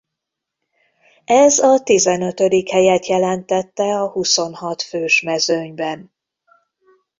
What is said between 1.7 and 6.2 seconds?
tizenötödik helyet jelentette a huszonhat fős mezőnyben.